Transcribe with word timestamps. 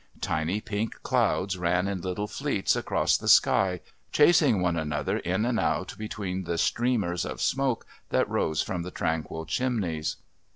Tiny 0.21 0.61
pink 0.61 1.03
clouds 1.03 1.59
ran 1.59 1.87
in 1.87 2.01
little 2.01 2.25
fleets 2.25 2.75
across 2.75 3.17
the 3.19 3.27
sky, 3.27 3.81
chasing 4.11 4.59
one 4.59 4.75
another 4.75 5.17
in 5.19 5.45
and 5.45 5.59
out 5.59 5.93
between 5.95 6.45
the 6.45 6.57
streamers 6.57 7.23
of 7.23 7.39
smoke 7.39 7.85
that 8.09 8.27
rose 8.27 8.63
from 8.63 8.81
the 8.81 8.89
tranquil 8.89 9.45
chimneys. 9.45 10.15